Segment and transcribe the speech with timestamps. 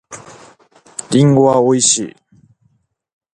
[1.11, 2.15] りんごは美味しい。